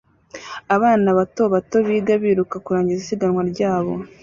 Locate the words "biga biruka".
1.87-2.55